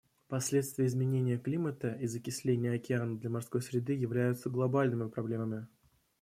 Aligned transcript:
Последствия 0.29 0.87
изменения 0.87 1.37
климата 1.37 1.91
и 2.01 2.07
закисления 2.07 2.73
океана 2.73 3.15
для 3.19 3.29
морской 3.29 3.61
среды 3.61 3.93
являются 3.93 4.49
глобальными 4.49 5.07
проблемами. 5.07 5.67